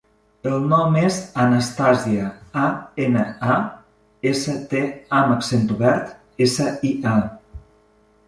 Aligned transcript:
El 0.51 0.63
nom 0.69 0.95
és 0.99 1.17
Anastàsia: 1.41 2.29
a, 2.61 2.63
ena, 3.03 3.25
a, 3.55 3.59
essa, 4.31 4.57
te, 4.71 4.81
a 5.17 5.21
amb 5.25 5.33
accent 5.35 5.67
obert, 5.75 6.15
essa, 6.47 6.67
i, 6.93 6.95
a. 7.13 7.63